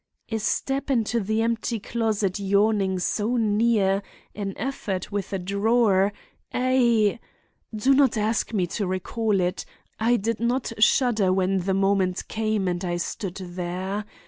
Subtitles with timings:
[0.29, 7.19] A step into the empty closet yawning so near—an effort with a drawer—a—a—
[7.75, 9.63] Do not ask me to recall it.
[9.99, 14.05] I did not shudder when the moment came and I stood there.